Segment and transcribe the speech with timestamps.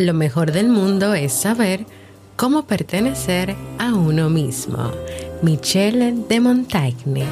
[0.00, 1.84] Lo mejor del mundo es saber
[2.34, 4.90] cómo pertenecer a uno mismo.
[5.42, 7.24] Michelle de Montaigne.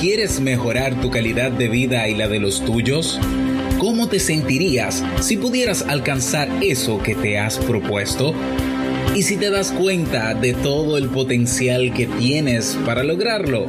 [0.00, 3.20] ¿Quieres mejorar tu calidad de vida y la de los tuyos?
[3.78, 8.34] ¿Cómo te sentirías si pudieras alcanzar eso que te has propuesto?
[9.14, 13.68] ¿Y si te das cuenta de todo el potencial que tienes para lograrlo?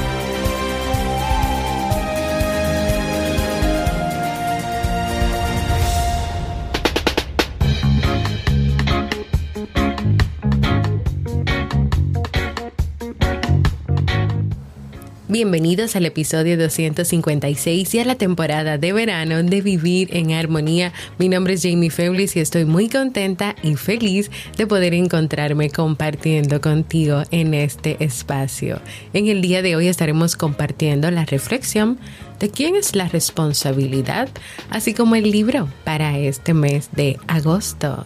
[15.41, 20.93] Bienvenidos al episodio 256 y a la temporada de verano de Vivir en Armonía.
[21.17, 26.61] Mi nombre es Jamie Feblis y estoy muy contenta y feliz de poder encontrarme compartiendo
[26.61, 28.81] contigo en este espacio.
[29.13, 31.97] En el día de hoy estaremos compartiendo la reflexión
[32.39, 34.29] de quién es la responsabilidad,
[34.69, 38.05] así como el libro para este mes de agosto.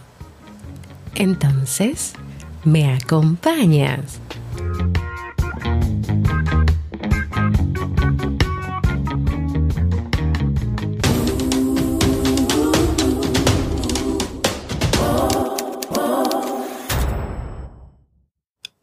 [1.14, 2.14] Entonces,
[2.64, 4.20] ¿me acompañas?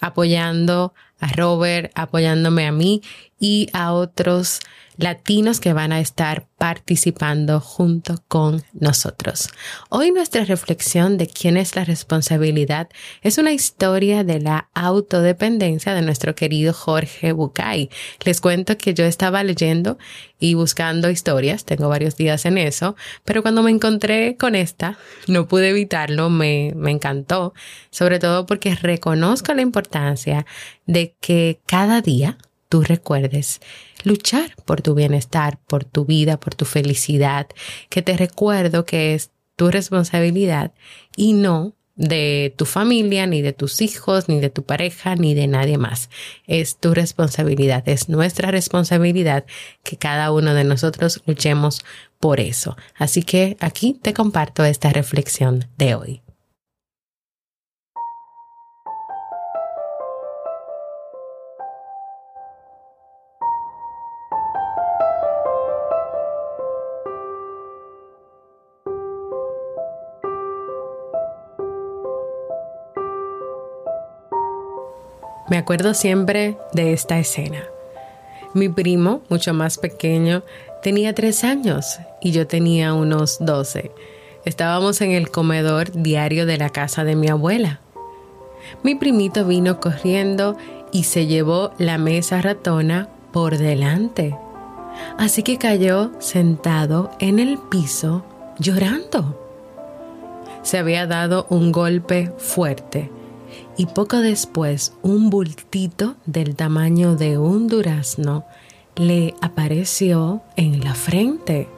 [0.00, 3.02] apoyando a Robert, apoyándome a mí
[3.38, 4.60] y a otros
[5.00, 9.48] latinos que van a estar participando junto con nosotros.
[9.88, 12.88] Hoy nuestra reflexión de quién es la responsabilidad
[13.22, 17.88] es una historia de la autodependencia de nuestro querido Jorge Bucay.
[18.24, 19.96] Les cuento que yo estaba leyendo
[20.38, 22.94] y buscando historias, tengo varios días en eso,
[23.24, 27.54] pero cuando me encontré con esta, no pude evitarlo, me, me encantó,
[27.90, 30.44] sobre todo porque reconozco la importancia
[30.86, 32.38] de que cada día
[32.68, 33.60] tú recuerdes
[34.04, 37.48] luchar por tu bienestar, por tu vida, por tu felicidad,
[37.88, 40.72] que te recuerdo que es tu responsabilidad
[41.16, 45.46] y no de tu familia, ni de tus hijos, ni de tu pareja, ni de
[45.46, 46.08] nadie más.
[46.46, 49.44] Es tu responsabilidad, es nuestra responsabilidad
[49.82, 51.84] que cada uno de nosotros luchemos
[52.18, 52.76] por eso.
[52.96, 56.22] Así que aquí te comparto esta reflexión de hoy.
[75.60, 77.62] Acuerdo siempre de esta escena.
[78.52, 80.42] Mi primo, mucho más pequeño,
[80.82, 83.92] tenía tres años y yo tenía unos doce.
[84.44, 87.80] Estábamos en el comedor diario de la casa de mi abuela.
[88.82, 90.56] Mi primito vino corriendo
[90.92, 94.36] y se llevó la mesa ratona por delante.
[95.16, 98.24] Así que cayó sentado en el piso
[98.58, 99.38] llorando.
[100.62, 103.10] Se había dado un golpe fuerte
[103.76, 108.44] y poco después un bultito del tamaño de un durazno
[108.96, 111.68] le apareció en la frente.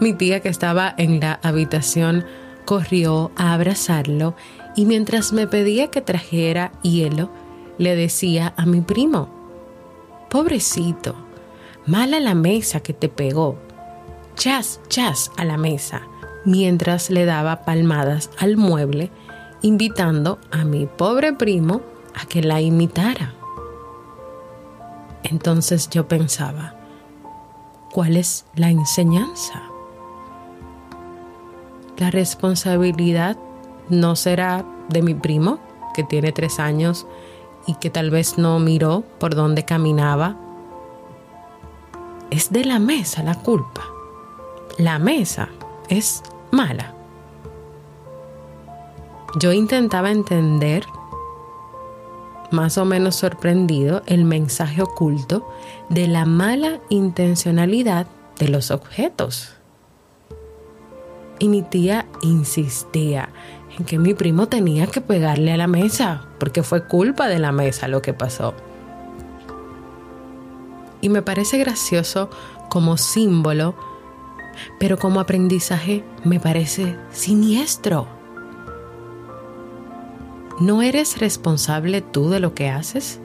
[0.00, 2.24] Mi tía que estaba en la habitación
[2.64, 4.34] corrió a abrazarlo
[4.76, 7.30] y mientras me pedía que trajera hielo,
[7.78, 9.28] le decía a mi primo,
[10.28, 11.14] pobrecito,
[11.86, 13.58] mala la mesa que te pegó,
[14.36, 16.02] chas, chas a la mesa,
[16.44, 19.10] mientras le daba palmadas al mueble,
[19.62, 21.82] invitando a mi pobre primo
[22.14, 23.34] a que la imitara.
[25.22, 26.74] Entonces yo pensaba,
[27.92, 29.62] ¿cuál es la enseñanza?
[31.98, 33.36] La responsabilidad
[33.88, 35.58] no será de mi primo,
[35.94, 37.06] que tiene tres años
[37.66, 40.36] y que tal vez no miró por dónde caminaba.
[42.30, 43.82] Es de la mesa la culpa.
[44.78, 45.48] La mesa
[45.88, 46.95] es mala.
[49.38, 50.86] Yo intentaba entender,
[52.50, 55.46] más o menos sorprendido, el mensaje oculto
[55.90, 58.06] de la mala intencionalidad
[58.38, 59.50] de los objetos.
[61.38, 63.28] Y mi tía insistía
[63.78, 67.52] en que mi primo tenía que pegarle a la mesa, porque fue culpa de la
[67.52, 68.54] mesa lo que pasó.
[71.02, 72.30] Y me parece gracioso
[72.70, 73.74] como símbolo,
[74.80, 78.15] pero como aprendizaje me parece siniestro.
[80.60, 83.20] ¿No eres responsable tú de lo que haces?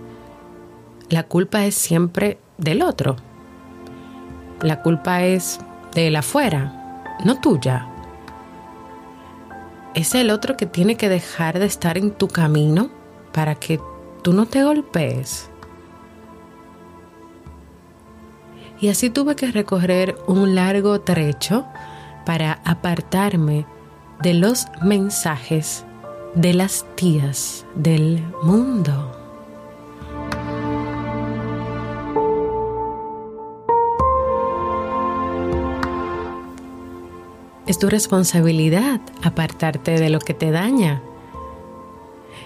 [1.10, 3.16] La culpa es siempre del otro.
[4.62, 5.60] La culpa es
[5.94, 7.92] de afuera, no tuya
[9.94, 12.90] es el otro que tiene que dejar de estar en tu camino
[13.34, 13.80] para que
[14.22, 15.50] tú no te golpees.
[18.80, 21.66] Y así tuve que recorrer un largo trecho
[22.26, 23.66] para apartarme
[24.22, 25.86] de los mensajes
[26.36, 29.18] de las tías del mundo.
[37.68, 41.02] Es tu responsabilidad apartarte de lo que te daña.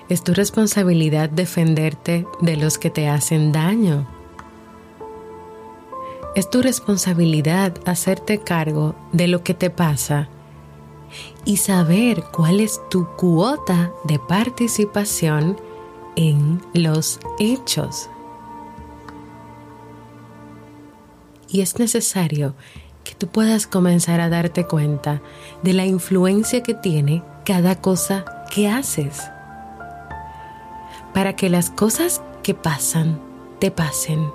[0.10, 4.08] Es tu responsabilidad defenderte de los que te hacen daño.
[6.36, 10.30] Es tu responsabilidad hacerte cargo de lo que te pasa
[11.46, 15.58] y saber cuál es tu cuota de participación
[16.16, 18.10] en los hechos.
[21.50, 22.56] Y es necesario
[23.04, 25.22] que tú puedas comenzar a darte cuenta
[25.62, 29.22] de la influencia que tiene cada cosa que haces.
[31.14, 33.22] Para que las cosas que pasan
[33.60, 34.30] te pasen,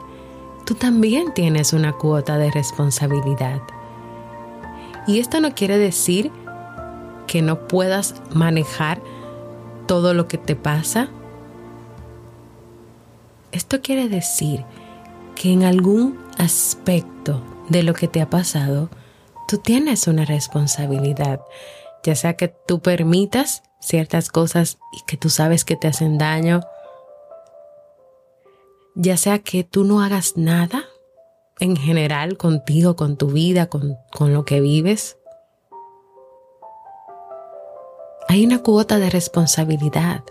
[0.65, 3.61] tú también tienes una cuota de responsabilidad.
[5.06, 6.31] Y esto no quiere decir
[7.31, 9.00] que no puedas manejar
[9.87, 11.11] todo lo que te pasa.
[13.53, 14.65] Esto quiere decir
[15.37, 18.91] que en algún aspecto de lo que te ha pasado,
[19.47, 21.41] tú tienes una responsabilidad,
[22.03, 26.62] ya sea que tú permitas ciertas cosas y que tú sabes que te hacen daño,
[28.97, 30.82] ya sea que tú no hagas nada
[31.61, 35.19] en general contigo, con tu vida, con, con lo que vives.
[38.31, 40.23] Hay una cuota de responsabilidad.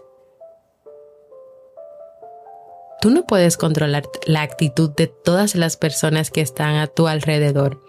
[3.01, 7.81] Tú no puedes controlar la actitud de todas las personas que están a tu alrededor,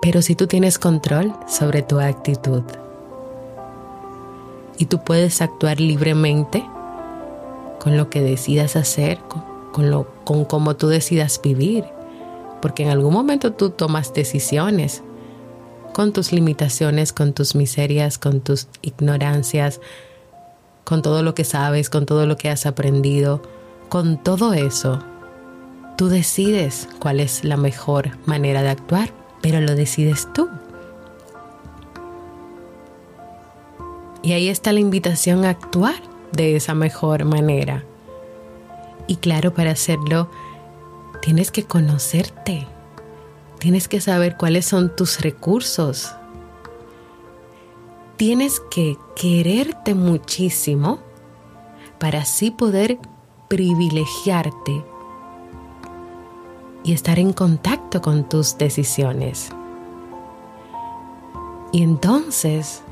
[0.00, 2.62] pero si tú tienes control sobre tu actitud
[4.78, 6.64] y tú puedes actuar libremente
[7.80, 9.18] con lo que decidas hacer,
[9.70, 11.84] con, lo, con cómo tú decidas vivir,
[12.62, 15.02] porque en algún momento tú tomas decisiones
[15.92, 19.80] con tus limitaciones, con tus miserias, con tus ignorancias,
[20.84, 23.42] con todo lo que sabes, con todo lo que has aprendido
[23.88, 25.02] con todo eso,
[25.96, 30.48] tú decides cuál es la mejor manera de actuar, pero lo decides tú.
[34.22, 35.94] Y ahí está la invitación a actuar
[36.32, 37.84] de esa mejor manera.
[39.06, 40.30] Y claro, para hacerlo,
[41.22, 42.66] tienes que conocerte.
[43.58, 46.12] Tienes que saber cuáles son tus recursos.
[48.16, 51.00] Tienes que quererte muchísimo
[51.98, 52.98] para así poder
[53.48, 54.84] privilegiarte
[56.84, 59.50] y estar en contacto con tus decisiones.
[61.72, 62.82] Y entonces,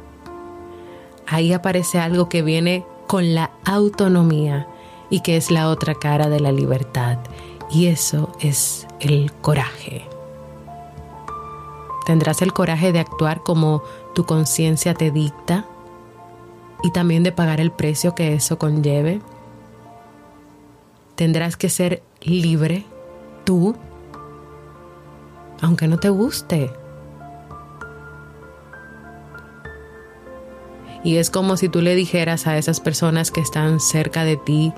[1.26, 4.66] ahí aparece algo que viene con la autonomía
[5.10, 7.18] y que es la otra cara de la libertad.
[7.70, 10.15] Y eso es el coraje.
[12.06, 13.82] Tendrás el coraje de actuar como
[14.14, 15.66] tu conciencia te dicta
[16.82, 19.20] y también de pagar el precio que eso conlleve
[21.16, 22.84] tendrás que ser libre
[23.44, 23.74] tú,
[25.60, 26.70] aunque no te guste.
[31.02, 34.72] Y es como si tú le dijeras a esas personas que están cerca de ti,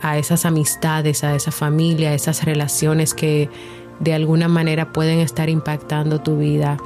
[0.00, 3.50] a esas amistades, a esa familia, a esas relaciones que
[4.00, 6.76] de alguna manera pueden estar impactando tu vida.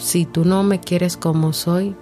[0.00, 1.94] Si tú no me quieres como soy,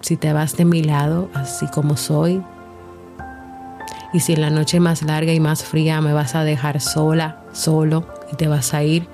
[0.00, 2.42] si te vas de mi lado así como soy,
[4.12, 7.42] y si en la noche más larga y más fría me vas a dejar sola,
[7.52, 9.06] solo y te vas a ir,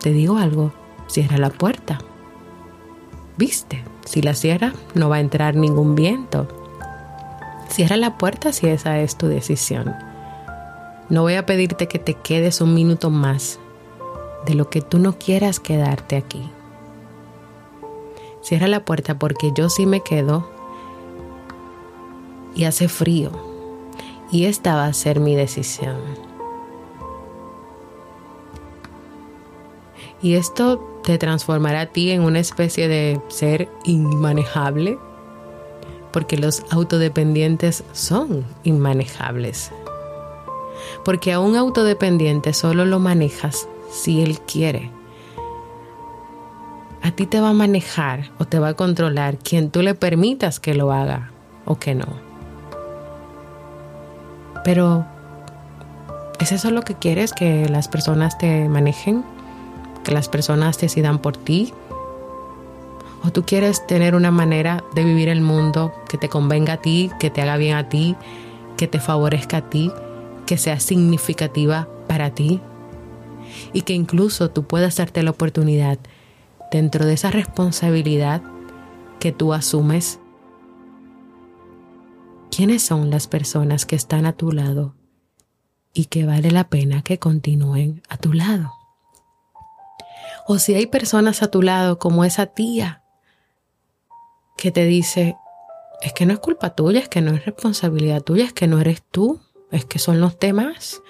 [0.00, 0.72] te digo algo,
[1.06, 1.98] cierra la puerta.
[3.36, 3.84] ¿Viste?
[4.04, 6.48] Si la cierra, no va a entrar ningún viento.
[7.78, 9.94] Cierra la puerta si esa es tu decisión.
[11.10, 13.60] No voy a pedirte que te quedes un minuto más
[14.46, 16.42] de lo que tú no quieras quedarte aquí.
[18.42, 20.50] Cierra la puerta porque yo sí me quedo
[22.56, 23.30] y hace frío.
[24.32, 25.98] Y esta va a ser mi decisión.
[30.20, 34.98] Y esto te transformará a ti en una especie de ser inmanejable,
[36.18, 39.70] porque los autodependientes son inmanejables.
[41.04, 44.90] Porque a un autodependiente solo lo manejas si él quiere.
[47.04, 50.58] A ti te va a manejar o te va a controlar quien tú le permitas
[50.58, 51.30] que lo haga
[51.64, 52.08] o que no.
[54.64, 55.06] Pero,
[56.40, 57.32] ¿es eso lo que quieres?
[57.32, 59.22] ¿Que las personas te manejen?
[60.02, 61.72] que las personas decidan por ti?
[63.24, 67.10] ¿O tú quieres tener una manera de vivir el mundo que te convenga a ti,
[67.18, 68.16] que te haga bien a ti,
[68.76, 69.92] que te favorezca a ti,
[70.46, 72.60] que sea significativa para ti?
[73.72, 75.98] Y que incluso tú puedas darte la oportunidad
[76.70, 78.42] dentro de esa responsabilidad
[79.18, 80.20] que tú asumes.
[82.50, 84.94] ¿Quiénes son las personas que están a tu lado
[85.92, 88.72] y que vale la pena que continúen a tu lado?
[90.46, 93.02] O si hay personas a tu lado como esa tía
[94.58, 95.36] que te dice,
[96.02, 98.80] es que no es culpa tuya, es que no es responsabilidad tuya, es que no
[98.80, 101.00] eres tú, es que son los demás,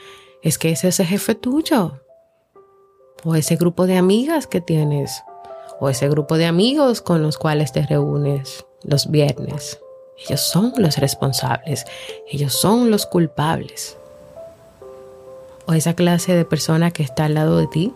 [0.43, 2.01] es que es ese jefe tuyo,
[3.25, 5.25] o ese grupo de amigas que tienes,
[5.81, 9.81] o ese grupo de amigos con los cuales te reúnes los viernes.
[10.19, 11.87] Ellos son los responsables,
[12.29, 13.97] ellos son los culpables.
[15.67, 17.95] O esa clase de persona que está al lado de ti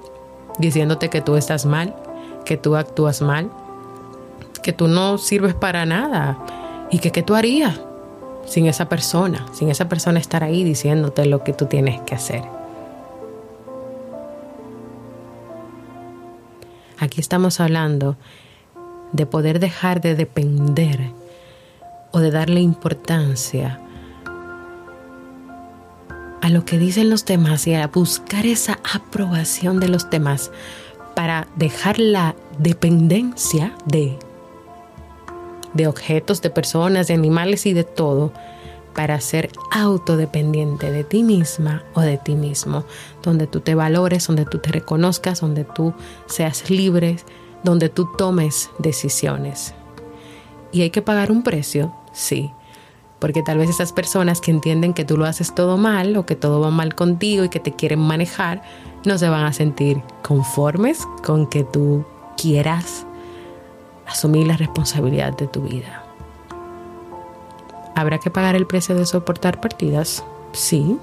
[0.59, 1.94] diciéndote que tú estás mal,
[2.44, 3.50] que tú actúas mal,
[4.62, 6.38] que tú no sirves para nada
[6.90, 7.81] y que qué tú harías
[8.47, 12.42] sin esa persona, sin esa persona estar ahí diciéndote lo que tú tienes que hacer.
[16.99, 18.16] Aquí estamos hablando
[19.12, 21.11] de poder dejar de depender
[22.12, 23.81] o de darle importancia
[26.40, 30.50] a lo que dicen los demás y a buscar esa aprobación de los demás
[31.14, 34.19] para dejar la dependencia de,
[35.75, 38.33] de objetos, de personas, de animales y de todo
[38.95, 42.85] para ser autodependiente de ti misma o de ti mismo,
[43.23, 45.95] donde tú te valores, donde tú te reconozcas, donde tú
[46.26, 47.17] seas libre,
[47.62, 49.75] donde tú tomes decisiones.
[50.73, 51.95] ¿Y hay que pagar un precio?
[52.12, 52.50] Sí,
[53.19, 56.37] porque tal vez esas personas que entienden que tú lo haces todo mal o que
[56.37, 58.62] todo va mal contigo y que te quieren manejar,
[59.05, 62.05] no se van a sentir conformes con que tú
[62.37, 63.07] quieras
[64.12, 66.04] asumir la responsabilidad de tu vida.
[67.95, 70.25] ¿Habrá que pagar el precio de soportar partidas?
[70.52, 70.99] Sí.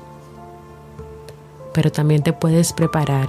[1.74, 3.28] Pero también te puedes preparar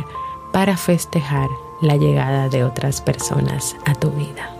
[0.53, 1.49] para festejar
[1.83, 4.60] la llegada de otras personas a tu vida.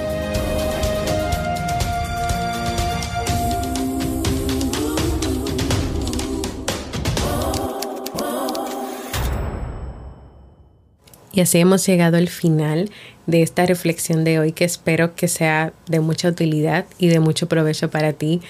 [11.33, 12.89] Y así hemos llegado al final
[13.25, 17.47] de esta reflexión de hoy que espero que sea de mucha utilidad y de mucho
[17.47, 18.41] provecho para ti.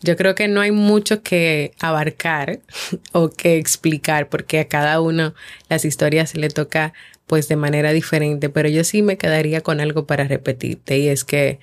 [0.00, 2.60] Yo creo que no hay mucho que abarcar
[3.12, 5.34] o que explicar porque a cada uno
[5.68, 6.92] las historias se le toca
[7.26, 11.24] pues de manera diferente, pero yo sí me quedaría con algo para repetirte y es
[11.24, 11.58] que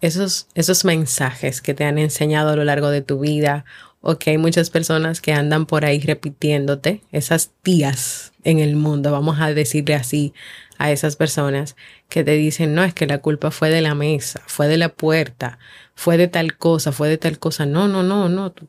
[0.00, 3.64] esos, esos mensajes que te han enseñado a lo largo de tu vida
[4.00, 9.12] o que hay muchas personas que andan por ahí repitiéndote, esas tías en el mundo,
[9.12, 10.32] vamos a decirle así
[10.78, 11.76] a esas personas
[12.08, 14.88] que te dicen, no, es que la culpa fue de la mesa, fue de la
[14.88, 15.58] puerta,
[15.94, 17.66] fue de tal cosa, fue de tal cosa.
[17.66, 18.52] No, no, no, no.
[18.52, 18.68] Tú,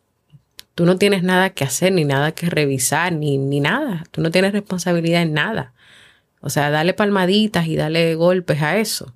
[0.74, 4.06] tú no tienes nada que hacer, ni nada que revisar, ni, ni nada.
[4.12, 5.74] Tú no tienes responsabilidad en nada.
[6.42, 9.14] O sea, dale palmaditas y dale golpes a eso.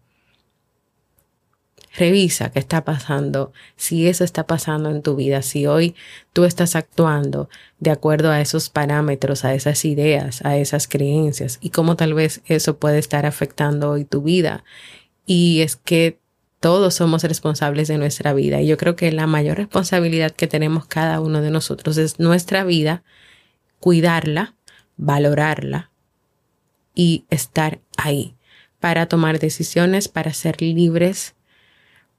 [1.96, 5.96] Revisa qué está pasando, si eso está pasando en tu vida, si hoy
[6.34, 11.70] tú estás actuando de acuerdo a esos parámetros, a esas ideas, a esas creencias y
[11.70, 14.64] cómo tal vez eso puede estar afectando hoy tu vida.
[15.28, 16.20] Y es que
[16.60, 20.88] todos somos responsables de nuestra vida y yo creo que la mayor responsabilidad que tenemos
[20.88, 23.04] cada uno de nosotros es nuestra vida,
[23.80, 24.56] cuidarla,
[24.98, 25.92] valorarla
[26.96, 28.36] y estar ahí
[28.80, 31.36] para tomar decisiones, para ser libres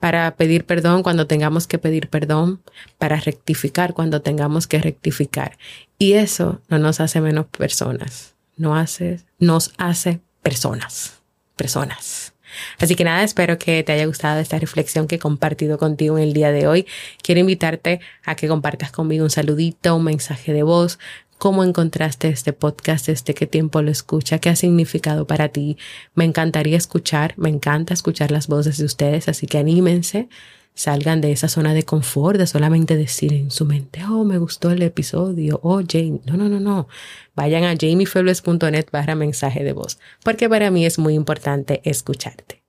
[0.04, 2.60] para pedir perdón cuando tengamos que pedir perdón,
[2.98, 5.56] para rectificar cuando tengamos que rectificar.
[5.98, 11.22] Y eso no nos hace menos personas, no hace, nos hace personas,
[11.56, 12.34] personas.
[12.78, 16.24] Así que nada, espero que te haya gustado esta reflexión que he compartido contigo en
[16.24, 16.86] el día de hoy.
[17.22, 20.98] Quiero invitarte a que compartas conmigo un saludito, un mensaje de voz,
[21.38, 25.76] cómo encontraste este podcast, desde qué tiempo lo escucha, qué ha significado para ti.
[26.14, 30.28] Me encantaría escuchar, me encanta escuchar las voces de ustedes, así que anímense,
[30.74, 34.70] salgan de esa zona de confort, de solamente decir en su mente, oh, me gustó
[34.70, 36.20] el episodio, oh, Jamie.
[36.26, 36.88] No, no, no, no.
[37.36, 42.63] Vayan a jamiefebles.net barra mensaje de voz, porque para mí es muy importante escucharte.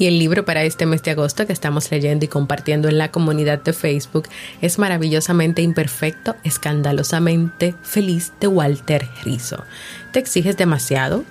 [0.00, 3.10] Y el libro para este mes de agosto que estamos leyendo y compartiendo en la
[3.10, 4.30] comunidad de Facebook
[4.62, 9.62] es Maravillosamente Imperfecto, Escandalosamente Feliz de Walter Rizzo.
[10.10, 11.22] ¿Te exiges demasiado?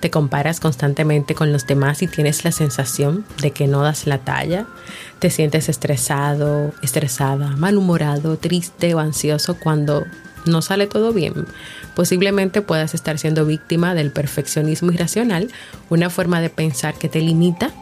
[0.00, 4.18] ¿Te comparas constantemente con los demás y tienes la sensación de que no das la
[4.18, 4.66] talla?
[5.20, 10.04] ¿Te sientes estresado, estresada, malhumorado, triste o ansioso cuando
[10.44, 11.46] no sale todo bien?
[11.96, 15.50] Posiblemente puedas estar siendo víctima del perfeccionismo irracional,
[15.88, 17.72] una forma de pensar que te limita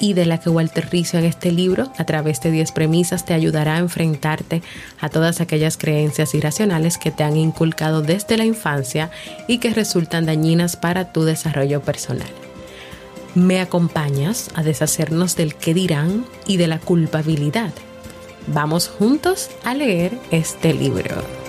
[0.00, 3.34] y de la que Walter Rizzo en este libro, a través de 10 premisas, te
[3.34, 4.62] ayudará a enfrentarte
[5.00, 9.10] a todas aquellas creencias irracionales que te han inculcado desde la infancia
[9.48, 12.28] y que resultan dañinas para tu desarrollo personal.
[13.34, 17.72] ¿Me acompañas a deshacernos del qué dirán y de la culpabilidad?
[18.46, 21.45] Vamos juntos a leer este libro.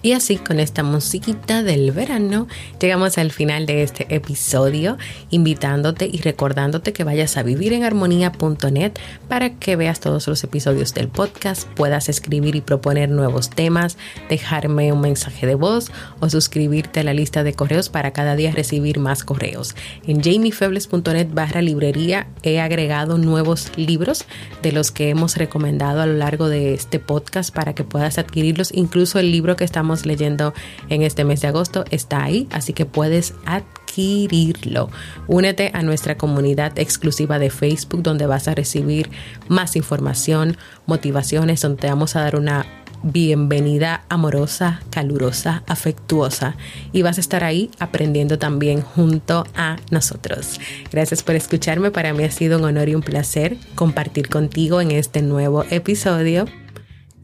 [0.00, 2.46] Y así con esta musiquita del verano
[2.80, 4.96] llegamos al final de este episodio,
[5.30, 8.92] invitándote y recordándote que vayas a vivirenharmonía.net
[9.28, 14.92] para que veas todos los episodios del podcast, puedas escribir y proponer nuevos temas, dejarme
[14.92, 19.00] un mensaje de voz o suscribirte a la lista de correos para cada día recibir
[19.00, 19.74] más correos.
[20.06, 24.26] En jamiefebles.net barra librería he agregado nuevos libros
[24.62, 28.72] de los que hemos recomendado a lo largo de este podcast para que puedas adquirirlos,
[28.72, 29.64] incluso el libro que
[30.06, 30.54] leyendo
[30.88, 34.90] en este mes de agosto está ahí, así que puedes adquirirlo.
[35.26, 39.10] Únete a nuestra comunidad exclusiva de Facebook donde vas a recibir
[39.48, 42.66] más información, motivaciones, donde vamos a dar una
[43.02, 46.56] bienvenida amorosa, calurosa, afectuosa
[46.92, 50.60] y vas a estar ahí aprendiendo también junto a nosotros.
[50.90, 54.90] Gracias por escucharme, para mí ha sido un honor y un placer compartir contigo en
[54.90, 56.46] este nuevo episodio